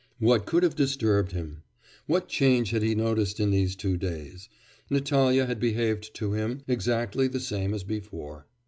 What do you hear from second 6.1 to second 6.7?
to him